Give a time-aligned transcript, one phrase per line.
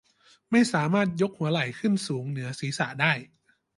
[0.51, 3.13] ไม่สามารถยกหัวไหล่ขึ้นสูงเหนือศีรษะได้